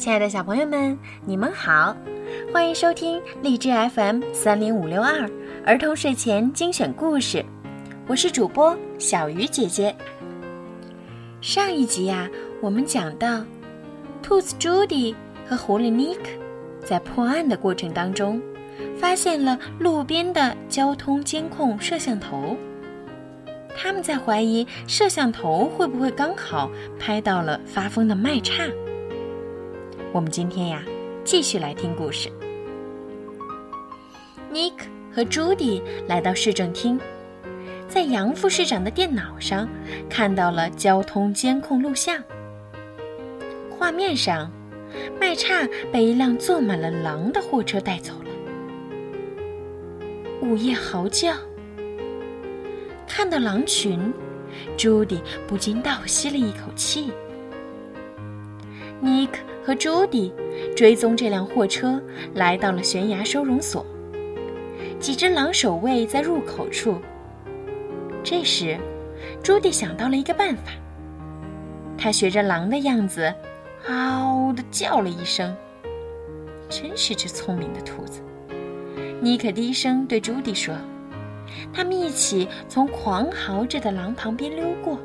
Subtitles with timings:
[0.00, 1.94] 亲爱的小朋友们，你们好，
[2.50, 5.30] 欢迎收听荔枝 FM 三零五六二
[5.66, 7.44] 儿童睡前精选故事，
[8.06, 9.94] 我是主播小鱼姐姐。
[11.42, 12.26] 上一集呀，
[12.62, 13.44] 我们讲到，
[14.22, 15.14] 兔子朱迪
[15.46, 16.30] 和狐狸尼克
[16.82, 18.40] 在破案的过程当中，
[18.96, 22.56] 发现了路边的交通监控摄像头，
[23.76, 28.64] 他们在怀疑摄像头会不会刚好拍到了发疯的麦叉。
[30.12, 30.82] 我们今天呀，
[31.24, 32.28] 继续来听故事。
[34.50, 36.98] 尼克和朱迪来到市政厅，
[37.86, 39.68] 在杨副市长的电脑上
[40.08, 42.20] 看到了交通监控录像。
[43.70, 44.50] 画面上，
[45.20, 48.30] 麦叉被一辆坐满了狼的货车带走了。
[50.42, 51.36] 午夜嚎叫，
[53.06, 54.12] 看到狼群，
[54.76, 57.12] 朱迪不禁倒吸了一口气。
[58.98, 59.38] 尼克。
[59.64, 60.32] 和朱迪
[60.76, 62.00] 追踪这辆货车，
[62.34, 63.84] 来到了悬崖收容所。
[64.98, 66.98] 几只狼守卫在入口处。
[68.22, 68.78] 这时，
[69.42, 70.72] 朱迪想到了一个办法。
[71.96, 73.32] 他学着狼的样子，
[73.86, 75.54] 嗷的叫了一声。
[76.68, 78.22] 真是只聪明的兔子。
[79.20, 80.74] 尼克低声对朱迪说
[81.74, 84.98] ：“他们一起从狂嚎着的狼旁边溜过。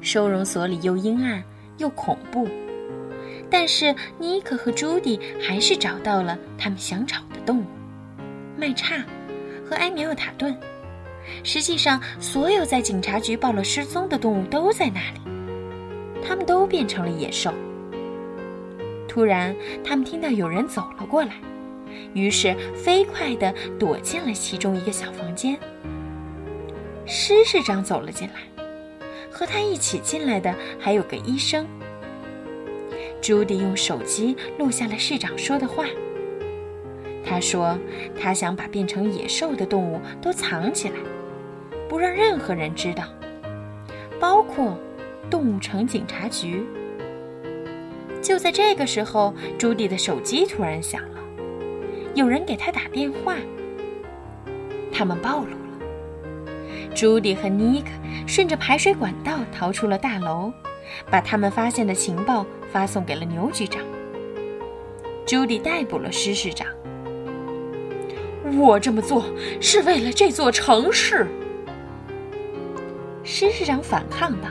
[0.00, 1.42] 收容所里又阴暗。”
[1.78, 2.48] 又恐怖，
[3.50, 7.64] 但是尼克和朱迪还是找到了他们想找的动物——
[8.56, 8.96] 麦叉
[9.68, 10.56] 和埃米尔塔顿。
[11.42, 15.20] 实际上，所有在警察局报了失踪的动物都在那里，
[16.26, 17.52] 他们都变成了野兽。
[19.08, 21.32] 突然，他们听到有人走了过来，
[22.14, 25.58] 于是飞快地躲进了其中一个小房间。
[27.06, 28.55] 施市长走了进来。
[29.36, 31.66] 和他一起进来的还有个医生。
[33.20, 35.84] 朱迪用手机录下了市长说的话。
[37.22, 37.78] 他说
[38.18, 40.94] ：“他想把变成野兽的动物都藏起来，
[41.86, 43.04] 不让任何人知道，
[44.18, 44.74] 包括
[45.28, 46.64] 动物城警察局。”
[48.22, 51.20] 就在这个时候，朱迪的手机突然响了，
[52.14, 53.36] 有人给他打电话。
[54.90, 55.65] 他们暴露了。
[56.96, 57.88] 朱迪和尼克
[58.26, 60.50] 顺着排水管道逃出了大楼，
[61.10, 63.82] 把他们发现的情报发送给了牛局长。
[65.26, 66.66] 朱迪逮捕了施市长。
[68.56, 69.26] 我这么做
[69.60, 71.26] 是为了这座城市。
[73.22, 74.48] 施市长反抗道：“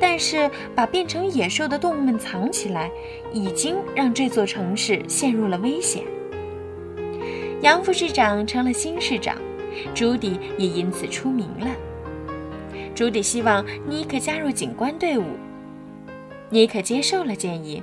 [0.00, 2.88] 但是把变成野兽的动物们藏起来，
[3.32, 6.04] 已经让这座城市陷入了危险。”
[7.60, 9.36] 杨副市长成了新市长。
[9.94, 11.66] 朱迪也因此出名了。
[12.94, 15.24] 朱迪希望尼克加入警官队伍，
[16.50, 17.82] 尼克接受了建议，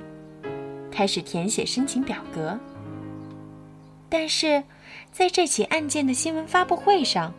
[0.90, 2.58] 开始填写申请表格。
[4.08, 4.62] 但是，
[5.12, 7.32] 在这起案件的新闻发布会上，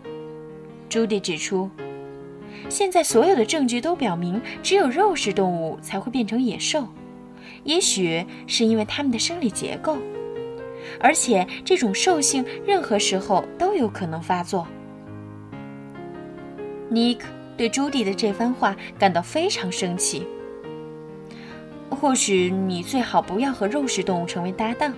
[0.90, 1.70] 朱迪指出，
[2.70, 6.88] 现在所有的证据都表明，只有肉食动物才会变成野兽，
[7.64, 9.98] 也许是因为它们的生理结构。
[11.02, 14.68] 而且这种兽性任何时候都有可能发作。
[16.90, 20.28] 尼克对朱迪的这番话感到非常生气。
[21.90, 24.94] 或许你最好不要和肉食动物成为搭档，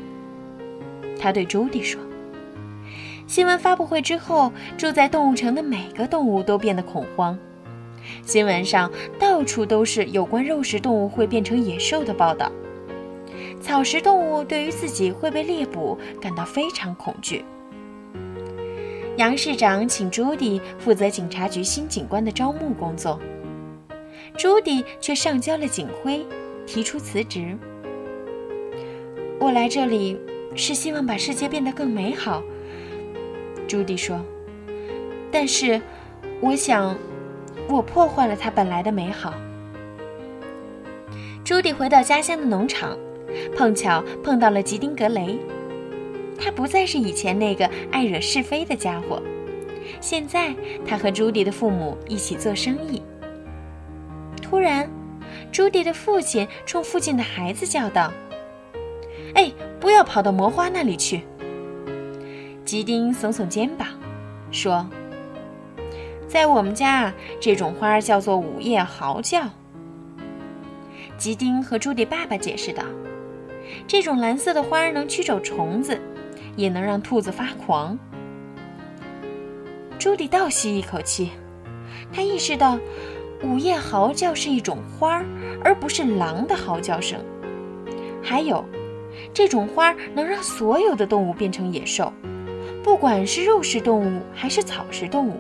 [1.20, 2.00] 他对朱迪说。
[3.26, 7.38] 新闻发布会之后，住在动物城的每个动物都变得恐慌。
[8.26, 12.52] 新闻上到处都是有关肉食动物会变成野兽的报道。
[13.64, 17.46] 草食动物对于自己会被猎捕感到非常恐惧。
[19.16, 23.18] 杨市长请朱迪负责警察局新警官的招募工作，
[24.38, 26.26] 朱迪却上交了警徽，
[26.68, 27.58] 提出辞职。
[29.40, 30.20] 我来这里
[30.58, 32.44] 是希望把世界变得更美好，
[33.66, 34.20] 朱迪说。
[35.32, 35.82] 但是，
[36.42, 36.98] 我想，
[37.70, 39.34] 我破坏了它本来的美好。
[41.46, 42.98] 朱迪回到家乡的农场。
[43.56, 45.38] 碰巧碰到了吉丁格雷，
[46.38, 49.22] 他不再是以前那个爱惹是非的家伙。
[50.00, 53.02] 现在他和朱迪的父母一起做生意。
[54.42, 54.90] 突然，
[55.52, 58.12] 朱迪的父亲冲附近的孩子叫道
[59.36, 61.22] ：“哎，不要跑到魔花那里去！”
[62.64, 63.88] 吉丁耸耸肩膀，
[64.52, 64.88] 说
[66.28, 69.44] ：“在我们家，这种花叫做午夜嚎叫。”
[71.18, 72.84] 吉丁和朱迪爸爸解释道。
[73.88, 76.00] 这种蓝色的花儿能驱走虫子，
[76.56, 77.98] 也能让兔子发狂。
[79.98, 81.32] 朱迪倒吸一口气，
[82.12, 82.78] 他意识到，
[83.44, 85.26] 午夜嚎叫是一种花儿，
[85.64, 87.20] 而不是狼的嚎叫声。
[88.22, 88.64] 还有，
[89.34, 92.12] 这种花能让所有的动物变成野兽，
[92.84, 95.40] 不管是肉食动物还是草食动物。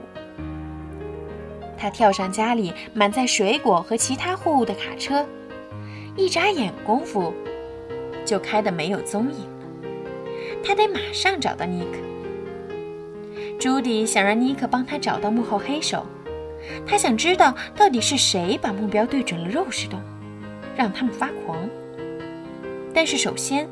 [1.78, 5.25] 他跳上家里满载水果和其他货物的卡车，
[6.16, 7.34] 一眨眼功夫，
[8.25, 9.66] 就开得没有踪影了。
[10.64, 12.00] 他得马上找到尼克。
[13.60, 16.06] 朱迪想让尼克帮他找到幕后黑手，
[16.86, 20.04] 他想知道到底是谁把目标对准了肉食动物，
[20.75, 21.58] 让他们发狂。
[22.94, 23.68] 但是首先，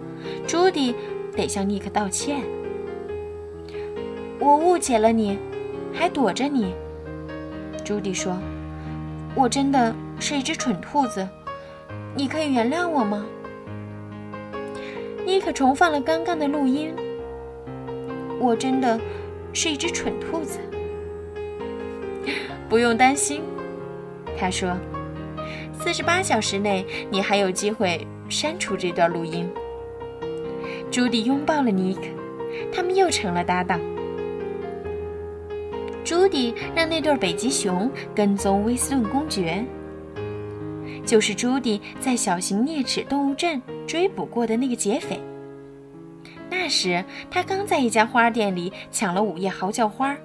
[0.47, 0.95] 朱迪
[1.35, 2.41] 得向尼克道歉。
[4.39, 5.37] 我误解了你，
[5.93, 6.73] 还躲着你。
[7.83, 8.37] 朱迪说
[9.35, 11.27] ：“我真的是一只蠢兔子，
[12.15, 13.25] 你可以原谅我吗？”
[15.31, 16.93] 尼克重放了刚刚的录音。
[18.37, 18.99] 我真的
[19.53, 20.59] 是一只蠢兔子，
[22.67, 23.41] 不用担心，
[24.37, 24.75] 他说
[25.79, 29.49] ：“四十八小时内，你还有机会删除这段录音。”
[30.91, 32.01] 朱迪拥抱了尼克，
[32.69, 33.79] 他们又成了搭档。
[36.03, 39.63] 朱迪让那对北极熊跟踪威斯顿公爵，
[41.05, 45.19] 就是朱迪在小型啮齿动物镇追捕过的那个劫匪。
[46.49, 50.15] 那时他刚在一家花店里抢了午夜嚎叫花。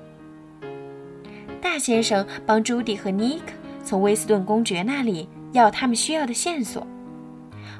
[1.60, 3.52] 大先生帮朱迪和尼克
[3.82, 6.86] 从威斯顿公爵那里要他们需要的线索。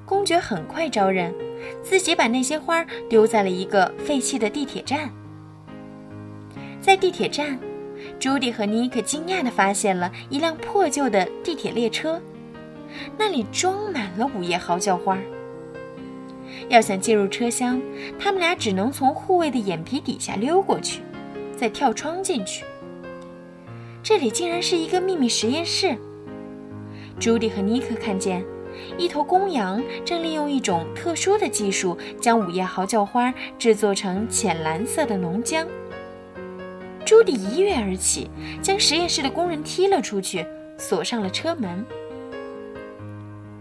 [0.04, 1.34] 公爵很快招认，
[1.82, 5.10] 自己把那些花丢在了一个废弃的地铁站。
[6.80, 7.58] 在地铁站。
[8.20, 12.20] 朱迪和尼克惊讶地发现了一辆破旧的地铁列车，
[13.18, 15.18] 那里装满了午夜嚎叫花。
[16.68, 17.80] 要想进入车厢，
[18.18, 21.02] 他们俩只能从护卫的眼皮底下溜过去，
[21.56, 22.64] 再跳窗进去。
[24.02, 25.96] 这里竟然是一个秘密实验室。
[27.18, 28.44] 朱迪和尼克看见，
[28.96, 35.66] 一头公羊正利用一种特殊的技术，将午夜嚎叫花制作成浅蓝色的浓浆。
[37.04, 38.30] 朱迪一跃而起，
[38.62, 40.44] 将实验室的工人踢了出去，
[40.78, 41.84] 锁上了车门。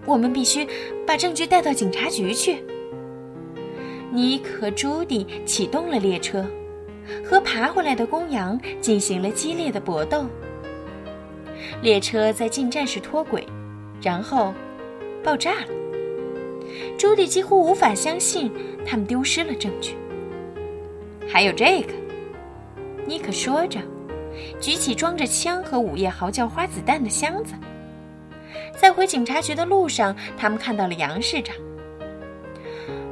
[0.05, 0.67] 我们必须
[1.05, 2.63] 把证据带到警察局去。
[4.11, 6.45] 尼克和朱迪启动了列车，
[7.23, 10.25] 和爬回来的公羊进行了激烈的搏斗。
[11.81, 13.45] 列车在进站时脱轨，
[14.01, 14.53] 然后
[15.23, 15.67] 爆炸了。
[16.97, 18.51] 朱迪几乎无法相信
[18.85, 19.95] 他们丢失了证据。
[21.27, 21.93] 还有这个。
[23.07, 23.79] 尼克说着，
[24.59, 27.53] 举起装着枪和午夜嚎叫花子弹的箱子。
[28.75, 31.55] 在回警察局的路上，他们看到了杨市长。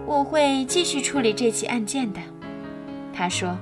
[0.05, 2.19] 我会继续处理这起案件的，
[3.13, 3.57] 他说。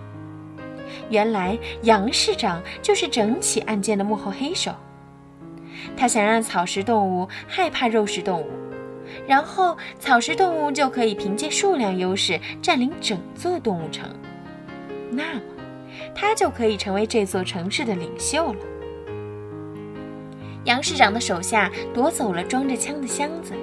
[1.10, 4.74] 原来杨市长就是整起案件的幕后黑手。
[5.95, 8.50] 他想让草食动物害怕肉食动物，
[9.27, 14.10] 然后草食动物就可以凭借数量优势占领整座动物城。
[15.12, 15.42] 那么。
[16.13, 18.60] 他就可以成为这座城市的领袖了。
[20.66, 23.54] 杨市长的手下夺走了装着枪的箱子，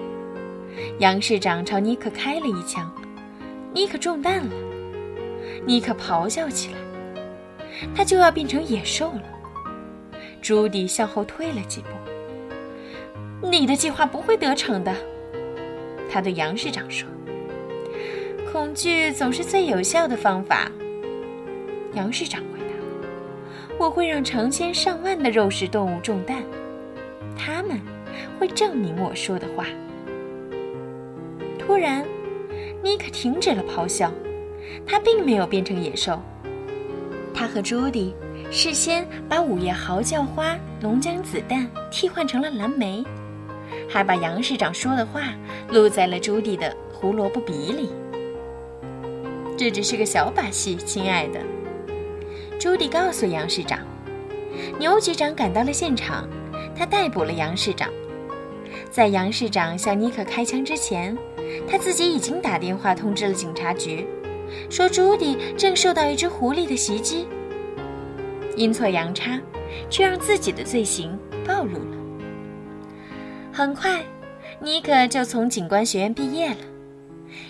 [0.98, 2.90] 杨市长朝尼克开了一枪，
[3.72, 4.52] 尼克中弹了。
[5.64, 7.22] 尼克咆哮起来，
[7.94, 9.22] 他就要变成野兽了。
[10.42, 11.88] 朱迪向后退了几步。
[13.48, 14.92] 你的计划不会得逞的，
[16.10, 17.08] 他对杨市长说。
[18.50, 20.70] 恐惧总是最有效的方法。
[21.94, 22.74] 杨市长回答
[23.78, 26.42] ：“我会让成千上万的肉食动物中弹，
[27.38, 27.80] 他们
[28.38, 29.64] 会证明我说的话。”
[31.58, 32.04] 突然，
[32.82, 34.12] 尼克停止了咆哮，
[34.86, 36.20] 他并没有变成野兽。
[37.34, 38.14] 他和朱迪
[38.50, 43.04] 事先把午夜嚎叫花龙江子弹替换成了蓝莓，
[43.88, 45.34] 还把杨市长说的话
[45.70, 47.90] 录在了朱迪的胡萝卜笔里。
[49.56, 51.40] 这只是个小把戏，亲爱的。
[52.58, 53.80] 朱迪告诉杨市长，
[54.78, 56.28] 牛局长赶到了现场，
[56.78, 57.90] 他逮捕了杨市长。
[58.88, 61.16] 在杨市长向尼克开枪之前，
[61.68, 64.06] 他自己已经打电话通知了警察局，
[64.70, 67.26] 说朱迪正受到一只狐狸的袭击。
[68.56, 69.40] 阴错阳差，
[69.90, 71.96] 却让自己的罪行暴露了。
[73.52, 74.00] 很快，
[74.60, 76.56] 尼克就从警官学院毕业了，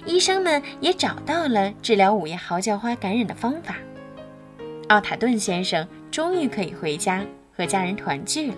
[0.06, 3.76] 医生们也找到了治疗午夜嚎叫花感染的方法。
[4.88, 7.22] 奥塔顿先生终于可以回家
[7.54, 8.56] 和家人团聚了。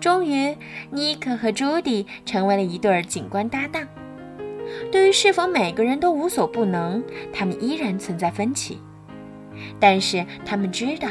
[0.00, 0.56] 终于，
[0.90, 3.86] 尼克和朱迪成为了一对警官搭档。
[4.92, 7.02] 对于是否每个人都无所不能，
[7.32, 8.78] 他们依然存在分歧。
[9.80, 11.08] 但是他们知道，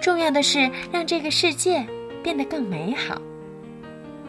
[0.00, 1.86] 重要的是让这个世界
[2.22, 3.20] 变得更美好。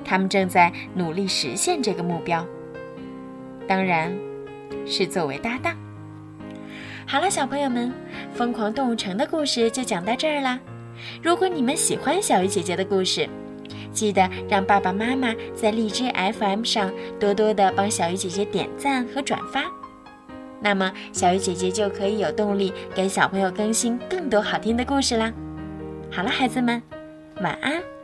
[0.06, 2.46] 他们正在努力实现这个目标，
[3.68, 4.16] 当然，
[4.86, 5.76] 是作为搭档。
[7.08, 7.90] 好了，小朋友们，
[8.38, 10.60] 《疯狂动物城》的故事就讲到这儿啦。
[11.24, 13.28] 如果你们喜欢小鱼姐姐的故事，
[13.98, 16.04] 记得让爸爸妈妈在荔枝
[16.38, 19.66] FM 上多多的帮小鱼姐姐点赞和转发，
[20.62, 25.34] 那么小鱼姐姐就可以有动力给小朋友更新更多好听的故事啦。
[26.12, 26.80] 好了，孩子们，
[27.42, 27.97] 晚安。